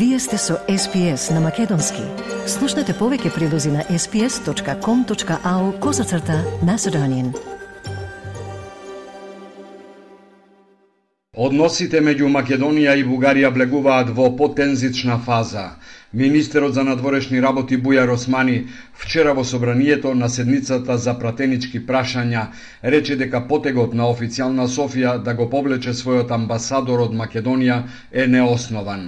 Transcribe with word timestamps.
Вие 0.00 0.18
сте 0.18 0.38
со 0.38 0.54
SPS 0.68 1.34
на 1.34 1.40
Македонски. 1.40 2.00
Слушнете 2.48 2.94
повеќе 2.96 3.34
прилози 3.34 3.68
на 3.68 3.82
sps.com.au 3.84 5.64
козацрта 5.78 6.38
на 6.64 6.78
Седонин. 6.78 7.34
Односите 11.36 12.00
меѓу 12.00 12.30
Македонија 12.32 12.94
и 12.96 13.04
Бугарија 13.04 13.50
блегуваат 13.52 14.14
во 14.16 14.30
потензична 14.38 15.18
фаза. 15.26 15.66
Министерот 16.12 16.74
за 16.74 16.82
надворешни 16.84 17.42
работи 17.44 17.76
Бујар 17.76 18.10
Османи 18.14 18.56
вчера 18.94 19.34
во 19.34 19.44
собранието 19.44 20.14
на 20.14 20.28
седницата 20.28 20.96
за 20.98 21.14
пратенички 21.18 21.80
прашања 21.86 22.46
рече 22.82 23.16
дека 23.16 23.44
потегот 23.52 23.92
на 23.94 24.08
официјална 24.08 24.64
Софија 24.64 25.18
да 25.22 25.34
го 25.34 25.50
повлече 25.50 25.92
својот 25.92 26.32
амбасадор 26.32 27.04
од 27.04 27.12
Македонија 27.12 27.82
е 28.12 28.26
неоснован. 28.26 29.06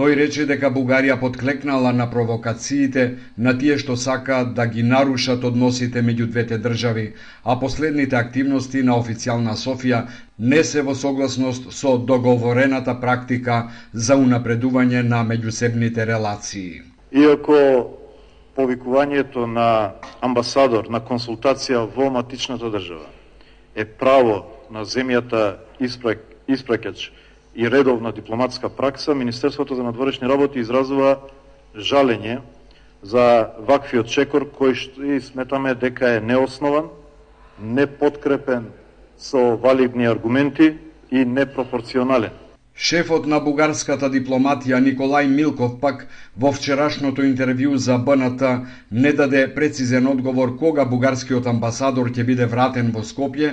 Тој 0.00 0.14
рече 0.16 0.44
дека 0.48 0.70
Бугарија 0.72 1.18
подклекнала 1.20 1.90
на 1.92 2.06
провокациите 2.12 3.02
на 3.46 3.52
тие 3.62 3.74
што 3.82 3.96
сакаат 4.00 4.54
да 4.56 4.64
ги 4.66 4.84
нарушат 4.92 5.44
односите 5.44 6.00
меѓу 6.06 6.28
двете 6.30 6.56
држави, 6.66 7.04
а 7.44 7.58
последните 7.60 8.16
активности 8.16 8.80
на 8.82 8.96
официјална 8.96 9.58
Софија 9.60 10.00
не 10.38 10.62
се 10.64 10.86
во 10.88 10.94
согласност 10.94 11.68
со 11.80 11.98
договорената 11.98 12.94
практика 13.04 13.60
за 13.92 14.16
унапредување 14.16 15.04
на 15.04 15.20
меѓусебните 15.34 16.08
релации. 16.08 16.80
Иако 17.12 17.60
повикувањето 18.56 19.44
на 19.44 19.68
амбасадор 20.24 20.88
на 20.88 21.04
консултација 21.04 21.84
во 21.96 22.08
матичната 22.08 22.72
држава 22.72 23.12
е 23.76 23.84
право 23.84 24.46
на 24.70 24.88
земјата 24.88 25.58
испракач 26.48 27.10
и 27.54 27.70
редовна 27.70 28.12
дипломатска 28.12 28.68
пракса, 28.68 29.14
Министерството 29.14 29.74
за 29.74 29.82
надворешни 29.82 30.28
работи 30.28 30.58
изразува 30.58 31.18
жалење 31.74 32.40
за 33.02 33.50
ваквиот 33.66 34.10
чекор 34.10 34.44
кој 34.44 34.74
што 34.74 35.04
и 35.04 35.20
сметаме 35.20 35.74
дека 35.74 36.16
е 36.16 36.20
неоснован, 36.20 36.90
неподкрепен 37.60 38.70
со 39.16 39.56
валидни 39.56 40.06
аргументи 40.06 40.76
и 41.10 41.24
непропорционален. 41.24 42.32
Шефот 42.80 43.26
на 43.28 43.38
бугарската 43.44 44.08
дипломатија 44.12 44.78
Николај 44.80 45.26
Милков 45.28 45.72
пак 45.80 46.04
во 46.44 46.48
вчерашното 46.58 47.24
интервју 47.28 47.74
за 47.86 47.98
БНТ 48.06 48.44
не 49.04 49.10
даде 49.18 49.42
прецизен 49.56 50.06
одговор 50.12 50.54
кога 50.62 50.86
бугарскиот 50.92 51.50
амбасадор 51.52 52.08
ќе 52.08 52.24
биде 52.30 52.46
вратен 52.54 52.88
во 52.94 53.02
Скопје, 53.08 53.50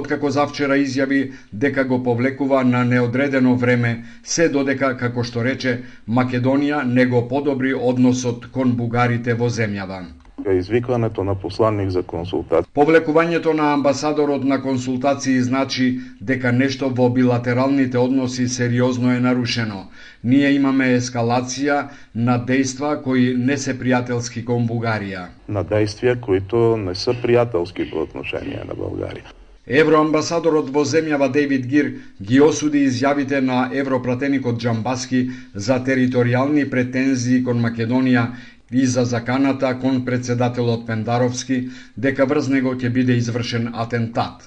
откако 0.00 0.30
завчера 0.36 0.78
изјави 0.80 1.20
дека 1.52 1.84
го 1.84 1.98
повлекува 2.06 2.62
на 2.64 2.80
неодредено 2.94 3.52
време, 3.64 3.92
се 4.22 4.48
додека, 4.48 4.94
како 4.96 5.26
што 5.28 5.44
рече, 5.44 5.76
Македонија 6.08 6.80
не 6.94 7.04
го 7.04 7.26
подобри 7.28 7.76
односот 7.92 8.48
кон 8.48 8.72
бугарите 8.80 9.36
во 9.36 9.52
земјава 9.60 10.00
извикването 10.48 11.24
на 11.24 11.34
посланник 11.34 11.90
за 11.90 12.02
консултација. 12.02 12.64
Повлекувањето 12.74 13.52
на 13.52 13.72
амбасадорот 13.72 14.44
на 14.44 14.62
консултации 14.62 15.40
значи 15.40 16.00
дека 16.20 16.52
нешто 16.52 16.88
во 16.88 17.08
билатералните 17.10 17.98
односи 17.98 18.48
сериозно 18.48 19.12
е 19.12 19.20
нарушено. 19.20 19.86
Ние 20.24 20.52
имаме 20.52 20.94
ескалација 20.96 21.88
на 22.14 22.38
дејства 22.38 23.02
кои 23.02 23.34
не 23.36 23.56
се 23.56 23.74
пријателски 23.78 24.44
кон 24.44 24.68
Бугарија. 24.68 25.26
На 25.48 25.64
действија 25.64 26.20
кои 26.20 26.40
не 26.84 26.94
се 26.94 27.10
пријателски 27.10 27.90
по 27.90 28.02
отношение 28.02 28.64
на 28.68 28.74
Бугарија. 28.74 29.36
Евроамбасадорот 29.70 30.70
во 30.74 30.82
земјава 30.88 31.28
Дейвид 31.30 31.66
Гир 31.70 31.90
ги 32.20 32.40
осуди 32.40 32.80
изјавите 32.88 33.40
на 33.40 33.68
европратеникот 33.72 34.58
Джамбаски 34.58 35.20
за 35.54 35.76
територијални 35.86 36.64
претензии 36.70 37.44
кон 37.44 37.60
Македонија 37.62 38.24
и 38.72 38.86
за 38.86 39.04
заканата 39.04 39.78
кон 39.78 40.04
председателот 40.04 40.86
Пендаровски 40.86 41.68
дека 41.96 42.26
врз 42.26 42.48
него 42.48 42.74
ќе 42.74 42.88
биде 42.92 43.16
извршен 43.18 43.70
атентат. 43.74 44.46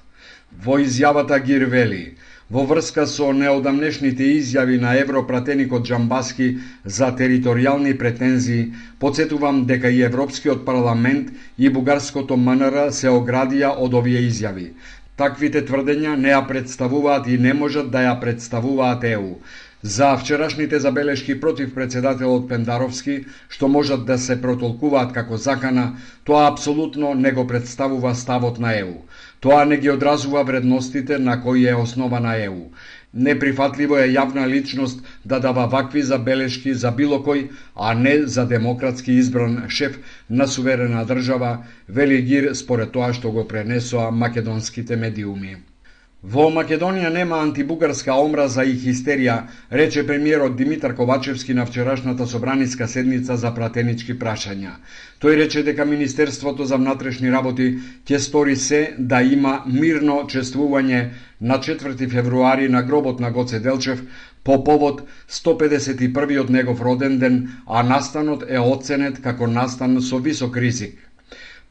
Во 0.63 0.77
изјавата 0.79 1.39
Гир 1.43 1.65
вели, 1.65 2.15
во 2.49 2.63
врска 2.69 3.03
со 3.07 3.31
неодамнешните 3.33 4.23
изјави 4.37 4.79
на 4.79 4.93
европратеникот 5.01 5.83
Джамбаски 5.83 6.47
за 6.85 7.11
територијални 7.11 7.97
претензии, 7.97 8.71
подсетувам 8.99 9.65
дека 9.65 9.89
и 9.89 10.01
Европскиот 10.01 10.65
парламент 10.65 11.31
и 11.57 11.69
бугарското 11.69 12.37
МНР 12.37 12.91
се 12.91 13.09
оградија 13.09 13.73
од 13.77 13.93
овие 13.93 14.21
изјави. 14.29 14.69
Таквите 15.17 15.65
тврдења 15.65 16.15
не 16.15 16.31
ја 16.31 16.45
представуваат 16.47 17.27
и 17.27 17.37
не 17.37 17.53
можат 17.53 17.91
да 17.91 18.05
ја 18.07 18.19
представуваат 18.21 19.03
ЕУ 19.03 19.35
за 19.83 20.17
вчерашните 20.17 20.79
забелешки 20.79 21.39
против 21.39 21.73
председателот 21.75 22.47
Пендаровски, 22.49 23.25
што 23.49 23.67
можат 23.67 24.05
да 24.05 24.17
се 24.17 24.37
протолкуваат 24.41 25.11
како 25.11 25.37
закана, 25.37 25.97
тоа 26.23 26.47
апсолутно 26.47 27.13
не 27.13 27.31
го 27.31 27.43
представува 27.47 28.13
ставот 28.15 28.59
на 28.59 28.71
ЕУ. 28.79 29.03
Тоа 29.39 29.65
не 29.65 29.77
ги 29.77 29.91
одразува 29.91 30.43
вредностите 30.43 31.19
на 31.19 31.41
кои 31.41 31.67
е 31.67 31.75
основана 31.75 32.35
ЕУ. 32.45 32.71
Неприфатливо 33.13 33.97
е 33.97 34.07
јавна 34.07 34.47
личност 34.47 35.03
да 35.25 35.39
дава 35.39 35.67
вакви 35.67 36.01
забелешки 36.01 36.73
за 36.73 36.91
било 36.91 37.19
кој, 37.19 37.49
а 37.75 37.93
не 37.93 38.15
за 38.25 38.47
демократски 38.47 39.11
избран 39.11 39.65
шеф 39.67 39.99
на 40.29 40.47
суверена 40.47 41.05
држава, 41.05 41.57
вели 41.89 42.21
Гир 42.21 42.53
според 42.55 42.91
тоа 42.91 43.13
што 43.13 43.31
го 43.31 43.47
пренесоа 43.47 44.11
македонските 44.11 44.95
медиуми. 44.95 45.57
Во 46.23 46.43
Македонија 46.55 47.09
нема 47.11 47.41
антибугарска 47.43 48.13
омраза 48.15 48.63
и 48.63 48.77
хистерија, 48.79 49.33
рече 49.79 50.05
премиерот 50.07 50.55
Димитар 50.55 50.93
Ковачевски 50.95 51.53
на 51.53 51.65
вчерашната 51.65 52.27
собраниска 52.27 52.87
седница 52.87 53.35
за 53.35 53.51
пратенички 53.51 54.15
прашања. 54.15 54.77
Тој 55.19 55.35
рече 55.41 55.65
дека 55.67 55.83
Министерството 55.83 56.63
за 56.63 56.79
внатрешни 56.79 57.31
работи 57.31 57.67
ќе 58.07 58.23
стори 58.23 58.55
се 58.55 58.81
да 58.97 59.19
има 59.21 59.65
мирно 59.67 60.21
чествување 60.31 61.09
на 61.41 61.59
4 61.59 62.09
февруари 62.15 62.69
на 62.69 62.83
гробот 62.83 63.19
на 63.19 63.31
Гоце 63.31 63.59
Делчев 63.59 63.99
по 64.43 64.63
повод 64.63 65.03
151 65.27 66.49
негов 66.49 66.81
роден 66.81 67.19
ден, 67.19 67.49
а 67.67 67.83
настанот 67.83 68.45
е 68.47 68.59
оценет 68.59 69.19
како 69.19 69.47
настан 69.47 69.99
со 70.01 70.23
висок 70.23 70.55
ризик. 70.57 70.95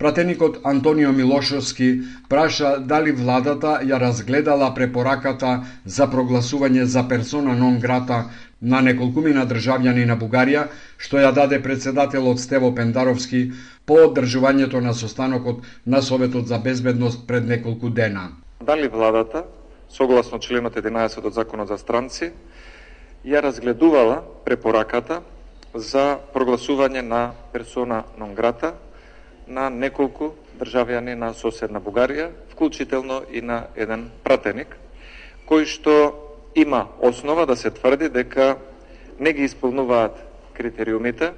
Пратеникот 0.02 0.58
Антонио 0.64 1.12
Милошовски 1.12 2.00
праша 2.28 2.78
дали 2.82 3.12
владата 3.12 3.78
ја 3.86 4.00
разгледала 4.02 4.72
препораката 4.74 5.50
за 5.84 6.08
прогласување 6.10 6.82
за 6.94 7.04
персона 7.12 7.54
нон 7.54 7.78
грата 7.78 8.18
на 8.60 8.80
неколкумина 8.82 9.46
државјани 9.46 10.08
на 10.10 10.18
Бугарија, 10.18 10.66
што 10.98 11.22
ја 11.22 11.30
даде 11.30 11.62
председателот 11.62 12.42
Стево 12.42 12.74
Пендаровски 12.74 13.52
по 13.86 14.02
одржувањето 14.08 14.82
на 14.82 14.90
состанокот 14.90 15.62
на 15.86 16.02
Советот 16.02 16.50
за 16.50 16.58
безбедност 16.58 17.26
пред 17.26 17.46
неколку 17.46 17.90
дена. 17.90 18.28
Дали 18.60 18.88
владата, 18.88 19.44
согласно 19.88 20.38
членот 20.38 20.74
11 20.74 21.26
од 21.26 21.34
Законот 21.34 21.68
за 21.68 21.78
странци, 21.78 22.32
ја 23.24 23.38
разгледувала 23.38 24.24
препораката 24.44 25.22
за 25.74 26.18
прогласување 26.34 27.06
на 27.06 27.28
персона 27.52 28.02
нон 28.18 28.34
грата 28.34 28.74
на 29.46 29.70
неколку 29.70 30.32
државјани 30.58 31.14
на 31.14 31.32
соседна 31.34 31.80
Бугарија, 31.80 32.30
вклучително 32.52 33.22
и 33.32 33.40
на 33.40 33.66
еден 33.76 34.10
пратеник, 34.24 34.76
кој 35.48 35.66
што 35.66 35.94
има 36.54 36.88
основа 37.00 37.46
да 37.46 37.56
се 37.56 37.70
тврди 37.70 38.08
дека 38.08 38.56
не 39.18 39.32
ги 39.32 39.44
исполнуваат 39.44 40.16
критериумите 40.54 41.32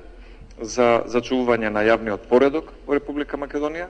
за 0.61 1.05
зачувување 1.07 1.71
на 1.71 1.83
јавниот 1.87 2.29
поредок 2.29 2.73
во 2.87 2.95
Република 2.95 3.37
Македонија, 3.37 3.89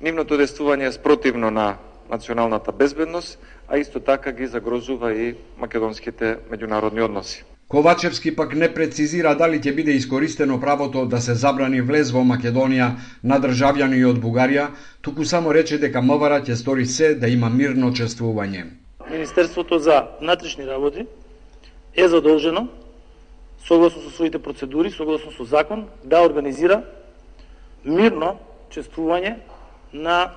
нивното 0.00 0.36
действување 0.36 0.88
е 0.88 0.92
спротивно 0.92 1.50
на 1.50 1.76
националната 2.10 2.72
безбедност, 2.72 3.38
а 3.68 3.78
исто 3.78 4.00
така 4.00 4.32
ги 4.32 4.46
загрозува 4.46 5.14
и 5.14 5.34
македонските 5.56 6.38
меѓународни 6.50 7.04
односи. 7.04 7.44
Ковачевски 7.68 8.36
пак 8.36 8.54
не 8.54 8.68
прецизира 8.74 9.34
дали 9.34 9.58
ќе 9.58 9.72
биде 9.74 9.92
искористено 9.96 10.60
правото 10.60 11.06
да 11.06 11.20
се 11.20 11.34
забрани 11.34 11.80
влез 11.80 12.10
во 12.12 12.20
Македонија 12.20 12.90
на 13.24 13.38
државјани 13.40 14.04
од 14.04 14.20
Бугарија, 14.20 14.68
туку 15.00 15.24
само 15.24 15.52
рече 15.52 15.78
дека 15.80 16.02
МВР 16.04 16.42
ќе 16.44 16.54
стори 16.60 16.86
се 16.86 17.14
да 17.14 17.28
има 17.28 17.48
мирно 17.50 17.90
чествување. 17.90 18.66
Министерството 19.10 19.78
за 19.78 20.04
внатрешни 20.20 20.66
работи 20.66 21.06
е 21.96 22.08
задолжено 22.08 22.68
согласно 23.64 24.02
со 24.02 24.10
своите 24.10 24.38
процедури, 24.38 24.90
согласно 24.90 25.32
со 25.32 25.44
закон, 25.44 25.88
да 26.04 26.20
организира 26.20 26.82
мирно 27.84 28.36
чествување 28.70 29.38
на 29.92 30.34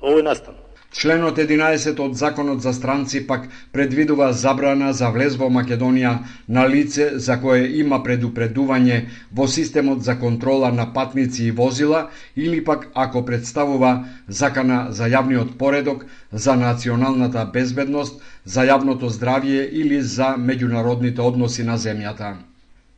овој 0.00 0.22
настан. 0.22 0.54
Членот 0.92 1.38
11 1.38 2.00
од 2.00 2.16
Законот 2.16 2.60
за 2.62 2.72
странци 2.72 3.26
пак 3.26 3.48
предвидува 3.72 4.32
забрана 4.32 4.92
за 4.92 5.08
влез 5.08 5.38
во 5.40 5.48
Македонија 5.48 6.18
на 6.48 6.66
лице 6.68 7.06
за 7.16 7.38
кое 7.40 7.64
има 7.80 8.02
предупредување 8.04 8.98
во 9.32 9.48
системот 9.48 10.04
за 10.04 10.18
контрола 10.20 10.70
на 10.72 10.86
патници 10.92 11.44
и 11.44 11.50
возила 11.50 12.08
или 12.36 12.60
пак 12.64 12.86
ако 12.94 13.24
представува 13.24 14.04
закана 14.28 14.86
за 14.90 15.08
јавниот 15.08 15.56
поредок, 15.58 16.04
за 16.32 16.56
националната 16.56 17.48
безбедност, 17.52 18.20
за 18.44 18.68
јавното 18.68 19.08
здравје 19.08 19.68
или 19.72 20.00
за 20.00 20.36
меѓународните 20.36 21.20
односи 21.20 21.64
на 21.64 21.78
земјата. 21.78 22.51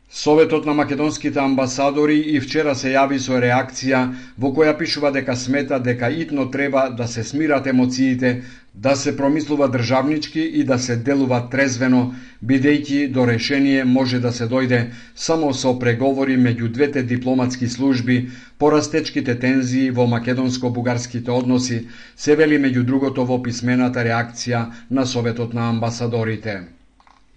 Советот 0.09 0.65
на 0.65 0.73
македонските 0.73 1.39
амбасадори 1.39 2.15
и 2.19 2.39
вчера 2.39 2.73
се 2.79 2.91
јави 2.93 3.17
со 3.21 3.39
реакција 3.43 4.01
во 4.37 4.51
која 4.57 4.73
пишува 4.77 5.09
дека 5.15 5.35
смета 5.35 5.79
дека 5.87 6.09
итно 6.23 6.45
треба 6.51 6.83
да 6.99 7.07
се 7.07 7.23
смират 7.23 7.67
емоциите, 7.67 8.43
да 8.75 8.95
се 8.95 9.15
промислува 9.17 9.67
државнички 9.67 10.39
и 10.41 10.63
да 10.63 10.77
се 10.79 10.95
делува 10.95 11.39
трезвено, 11.49 12.13
бидејќи 12.45 13.11
до 13.17 13.25
решение 13.25 13.83
може 13.85 14.19
да 14.19 14.31
се 14.31 14.45
дојде 14.45 14.81
само 15.15 15.51
со 15.53 15.73
преговори 15.79 16.37
меѓу 16.37 16.69
двете 16.77 17.03
дипломатски 17.03 17.67
служби 17.67 18.29
по 18.59 18.71
растечките 18.71 19.39
тензии 19.39 19.89
во 19.89 20.05
македонско-бугарските 20.05 21.31
односи, 21.31 21.87
се 22.15 22.35
вели 22.35 22.61
меѓу 22.61 22.83
другото 22.83 23.25
во 23.25 23.41
писмената 23.41 24.05
реакција 24.05 24.65
на 24.89 25.05
Советот 25.05 25.53
на 25.53 25.69
амбасадорите. 25.69 26.59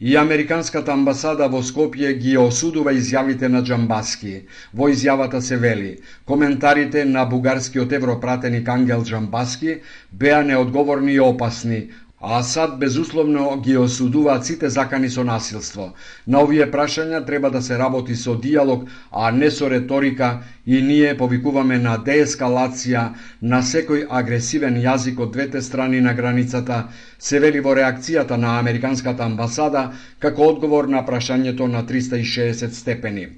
И 0.00 0.14
Американската 0.16 0.92
амбасада 0.94 1.48
во 1.50 1.58
Скопје 1.58 2.12
ги 2.22 2.36
осудува 2.38 2.92
изјавите 2.94 3.48
на 3.50 3.64
Джамбаски. 3.66 4.34
Во 4.72 4.86
изјавата 4.92 5.40
се 5.42 5.56
вели, 5.58 5.96
коментарите 6.24 7.04
на 7.04 7.24
бугарскиот 7.26 7.92
европратеник 7.98 8.68
Ангел 8.68 9.02
Джамбаски 9.02 9.80
беа 10.12 10.44
неодговорни 10.44 11.12
и 11.14 11.20
опасни, 11.20 11.88
а 12.20 12.38
Асад 12.38 12.78
безусловно 12.78 13.60
ги 13.60 13.76
осудува 13.76 14.42
сите 14.42 14.68
закани 14.68 15.10
со 15.10 15.24
насилство. 15.24 15.92
На 16.26 16.40
овие 16.42 16.66
прашања 16.70 17.20
треба 17.26 17.50
да 17.50 17.62
се 17.62 17.78
работи 17.78 18.16
со 18.16 18.34
диалог, 18.34 18.88
а 19.12 19.30
не 19.30 19.50
со 19.50 19.70
реторика 19.70 20.42
и 20.66 20.82
ние 20.82 21.14
повикуваме 21.16 21.78
на 21.78 21.94
деескалација 21.98 23.04
на 23.42 23.62
секој 23.62 24.06
агресивен 24.10 24.80
јазик 24.82 25.20
од 25.20 25.32
двете 25.32 25.62
страни 25.62 26.00
на 26.00 26.14
границата, 26.14 26.88
се 27.18 27.38
вели 27.38 27.60
во 27.60 27.76
реакцијата 27.78 28.36
на 28.36 28.58
Американската 28.58 29.22
амбасада 29.24 29.92
како 30.18 30.50
одговор 30.50 30.88
на 30.88 31.06
прашањето 31.06 31.70
на 31.70 31.84
360 31.86 32.74
степени. 32.74 33.28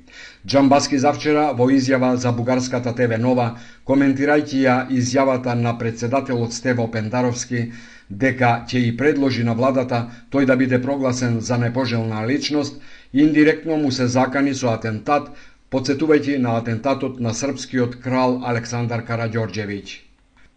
Джамбаски 0.47 0.99
завчера 0.99 1.53
во 1.53 1.69
изјава 1.69 2.15
за 2.15 2.33
бугарската 2.33 2.95
ТВ 2.97 3.21
Нова, 3.21 3.57
коментирајќи 3.85 4.65
ја 4.65 4.89
изјавата 4.89 5.55
на 5.55 5.79
председателот 5.79 6.53
Стево 6.53 6.91
Пендаровски, 6.91 7.73
дека 8.11 8.65
ќе 8.69 8.83
и 8.89 8.97
предложи 8.97 9.45
на 9.45 9.55
владата 9.55 10.01
тој 10.31 10.47
да 10.47 10.57
биде 10.57 10.83
прогласен 10.83 11.41
за 11.41 11.59
непожелна 11.59 12.27
личност, 12.27 12.83
индиректно 13.13 13.77
му 13.77 13.93
се 13.93 14.07
закани 14.07 14.55
со 14.55 14.75
атентат, 14.75 15.31
подсетувајќи 15.71 16.39
на 16.39 16.59
атентатот 16.59 17.21
на 17.21 17.35
српскиот 17.35 17.99
крал 18.03 18.41
Александар 18.45 19.05
Караѓорđевиќ. 19.07 19.99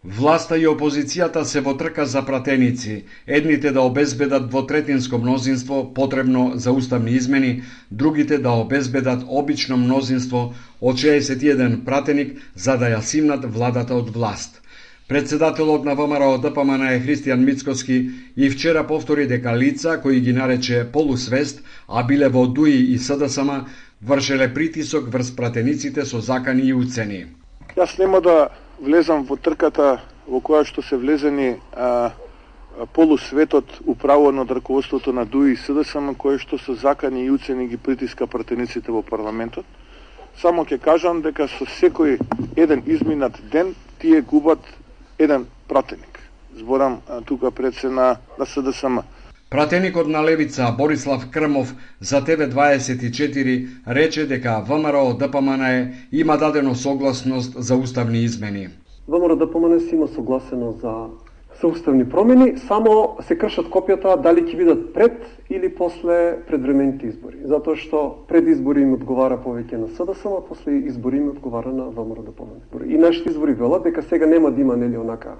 Власта 0.04 0.56
и 0.60 0.66
опозицијата 0.68 1.42
се 1.48 1.60
во 1.64 1.72
трка 1.80 2.04
за 2.06 2.22
пратеници, 2.26 3.04
едните 3.26 3.70
да 3.72 3.80
обезбедат 3.80 4.50
двотретинско 4.50 5.18
мнозинство 5.18 5.94
потребно 5.94 6.52
за 6.56 6.72
уставни 6.72 7.12
измени, 7.12 7.62
другите 7.90 8.38
да 8.38 8.50
обезбедат 8.50 9.24
обично 9.28 9.76
мнозинство 9.76 10.42
од 10.80 10.96
61 10.96 11.84
пратеник 11.84 12.36
за 12.54 12.76
да 12.76 12.92
ја 12.92 13.00
симнат 13.00 13.48
владата 13.54 13.94
од 13.94 14.10
власт. 14.10 14.60
Председателот 15.08 15.84
на 15.84 15.94
ВМРО 15.94 16.38
ДПМН 16.38 16.82
е 16.82 17.00
Христијан 17.00 17.44
Мицкоски 17.44 18.10
и 18.36 18.50
вчера 18.50 18.86
повтори 18.86 19.26
дека 19.26 19.52
лица 19.56 20.00
кои 20.02 20.20
ги 20.20 20.32
нарече 20.32 20.86
полусвест, 20.92 21.60
а 21.88 22.02
биле 22.02 22.28
во 22.28 22.46
ДУИ 22.46 22.94
и 22.94 22.98
СДСМ, 22.98 23.50
вршеле 24.02 24.54
притисок 24.54 25.12
врз 25.12 25.36
пратениците 25.36 26.06
со 26.06 26.20
закани 26.20 26.62
и 26.68 26.72
уцени. 26.72 27.26
Јас 27.76 27.98
нема 27.98 28.20
да 28.24 28.48
влезам 28.80 29.26
во 29.28 29.36
трката 29.36 30.00
во 30.26 30.40
која 30.40 30.64
што 30.64 30.80
се 30.80 30.96
влезени 30.96 31.60
а, 31.76 32.16
полусветот 32.96 33.84
управо 33.84 34.32
на 34.32 34.46
раководството 34.48 35.12
на 35.12 35.26
ДУИ 35.26 35.52
и 35.52 35.56
СДСМ, 35.60 36.16
кое 36.16 36.38
што 36.38 36.56
со 36.56 36.72
закани 36.72 37.26
и 37.26 37.30
уцени 37.30 37.68
ги 37.68 37.76
притиска 37.76 38.26
пратениците 38.26 38.88
во 38.88 39.02
парламентот. 39.02 39.68
Само 40.40 40.64
ќе 40.64 40.80
кажам 40.80 41.20
дека 41.20 41.44
со 41.44 41.68
секој 41.76 42.16
еден 42.56 42.80
изминат 42.86 43.36
ден 43.52 43.74
тие 44.00 44.22
губат 44.22 44.64
еден 45.18 45.46
пратеник. 45.68 46.30
Зборам 46.56 47.00
тука 47.24 47.50
пред 47.50 47.74
се 47.74 47.88
на, 47.88 48.16
на 48.38 48.46
СДСМ. 48.46 48.98
Пратеникот 49.50 50.08
на 50.08 50.24
Левица 50.24 50.74
Борислав 50.78 51.30
Крмов 51.30 51.74
за 52.00 52.22
ТВ24 52.22 53.68
рече 53.88 54.26
дека 54.26 54.62
ВМРО 54.68 55.14
ДПМН 55.14 55.92
има 56.12 56.36
дадено 56.36 56.74
согласност 56.74 57.54
за 57.62 57.76
уставни 57.76 58.18
измени. 58.18 58.68
ВМРО 59.08 59.36
ДПМН 59.36 59.80
си 59.80 59.94
има 59.94 60.08
согласено 60.08 60.72
за 60.82 61.06
со 61.64 61.68
уставни 61.68 62.04
промени, 62.04 62.58
само 62.58 63.16
се 63.24 63.38
кршат 63.40 63.70
копијата 63.72 64.18
дали 64.20 64.42
ќе 64.44 64.56
бидат 64.58 64.80
пред 64.92 65.14
или 65.48 65.70
после 65.72 66.44
предвремените 66.44 67.08
избори. 67.08 67.40
Затоа 67.48 67.78
што 67.80 68.00
пред 68.28 68.50
избори 68.52 68.82
им 68.84 68.92
одговара 68.98 69.38
повеќе 69.40 69.80
на 69.80 69.88
СДСМ, 69.88 70.34
а 70.36 70.42
после 70.44 70.84
избори 70.92 71.22
им 71.22 71.30
одговара 71.32 71.72
на 71.72 71.88
ВМРО 71.88 72.22
да 72.22 72.32
помне. 72.36 72.60
И 72.84 72.98
нашите 73.00 73.30
избори 73.30 73.54
велат 73.56 73.84
дека 73.88 74.02
сега 74.02 74.26
нема 74.26 74.50
да 74.50 74.60
има 74.60 74.76
нели 74.76 74.98
онака 75.00 75.38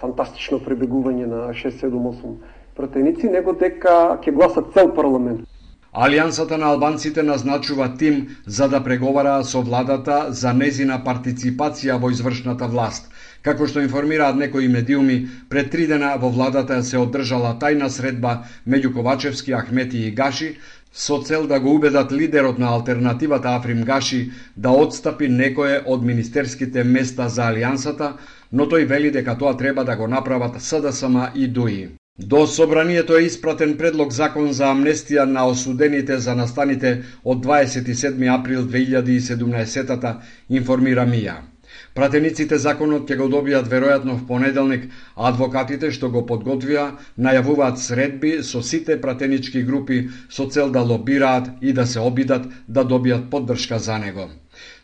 фантастично 0.00 0.62
пребегување 0.64 1.28
на 1.28 1.52
6 1.52 1.84
7 1.84 1.92
8 1.92 2.32
протеници, 2.76 3.28
него 3.28 3.52
дека 3.52 4.16
ќе 4.24 4.32
гласат 4.32 4.72
цел 4.72 4.94
парламент. 4.94 5.44
Алијансата 5.92 6.56
на 6.56 6.72
албанците 6.72 7.22
назначува 7.22 7.88
тим 7.98 8.28
за 8.46 8.68
да 8.68 8.80
преговара 8.84 9.44
со 9.44 9.60
владата 9.60 10.32
за 10.32 10.52
незина 10.52 10.98
партиципација 11.04 12.00
во 12.00 12.10
извршната 12.10 12.68
власт. 12.68 13.12
Како 13.46 13.66
што 13.70 13.78
информираат 13.78 14.38
некои 14.38 14.66
медиуми, 14.68 15.16
пред 15.48 15.68
три 15.70 15.84
дена 15.86 16.16
во 16.22 16.30
владата 16.34 16.80
се 16.82 16.98
одржала 16.98 17.52
тајна 17.60 17.88
средба 17.96 18.32
меѓу 18.66 18.90
Ковачевски, 18.96 19.54
Ахмети 19.54 20.00
и 20.06 20.10
Гаши, 20.10 20.48
со 20.92 21.20
цел 21.22 21.46
да 21.46 21.60
го 21.60 21.74
убедат 21.74 22.12
лидерот 22.12 22.58
на 22.58 22.72
алтернативата 22.74 23.54
Африм 23.54 23.84
Гаши 23.84 24.32
да 24.56 24.70
отстапи 24.70 25.28
некое 25.28 25.78
од 25.86 26.02
министерските 26.02 26.84
места 26.84 27.28
за 27.28 27.46
Алијансата, 27.52 28.10
но 28.52 28.66
тој 28.66 28.88
вели 28.90 29.14
дека 29.14 29.38
тоа 29.38 29.54
треба 29.56 29.84
да 29.84 29.96
го 29.96 30.08
направат 30.08 30.60
СДСМ 30.60 31.30
и 31.34 31.46
ДУИ. 31.46 31.88
До 32.18 32.46
собранието 32.46 33.16
е 33.16 33.26
испратен 33.30 33.76
предлог 33.76 34.12
закон 34.12 34.52
за 34.52 34.72
амнестија 34.74 35.24
на 35.24 35.46
осудените 35.46 36.18
за 36.18 36.34
настаните 36.34 37.02
од 37.24 37.44
27 37.46 38.40
април 38.40 38.62
2017 38.62 40.16
информира 40.48 41.06
МИА. 41.06 41.55
Пратениците 41.96 42.58
законот 42.60 43.08
ќе 43.08 43.16
го 43.16 43.26
добијат 43.32 43.68
веројатно 43.72 44.14
в 44.18 44.26
понеделник, 44.30 44.82
а 45.16 45.30
адвокатите 45.30 45.88
што 45.96 46.10
го 46.12 46.20
подготвија 46.30 46.82
најавуваат 47.26 47.80
средби 47.84 48.32
со 48.48 48.60
сите 48.70 48.98
пратенички 49.04 49.62
групи 49.70 50.02
со 50.38 50.44
цел 50.56 50.68
да 50.74 50.82
лобираат 50.90 51.48
и 51.62 51.72
да 51.78 51.86
се 51.92 52.04
обидат 52.10 52.50
да 52.68 52.84
добијат 52.84 53.30
поддршка 53.30 53.78
за 53.78 53.96
него. 54.04 54.28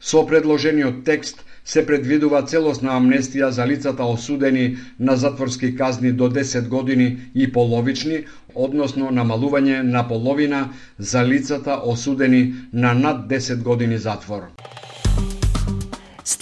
Со 0.01 0.25
предложениот 0.33 1.05
текст 1.05 1.45
се 1.65 1.85
предвидува 1.87 2.43
целосна 2.55 2.97
амнестија 2.97 3.53
за 3.59 3.67
лицата 3.67 4.09
осудени 4.17 4.65
на 4.99 5.17
затворски 5.17 5.75
казни 5.77 6.13
до 6.13 6.31
10 6.31 6.69
години 6.69 7.09
и 7.35 7.53
половични, 7.53 8.25
односно 8.55 9.13
намалување 9.21 9.83
на 9.83 10.09
половина 10.09 10.65
за 10.99 11.25
лицата 11.25 11.81
осудени 11.85 12.43
на 12.73 12.95
над 12.95 13.27
10 13.29 13.63
години 13.63 13.99
затвор. 13.99 14.49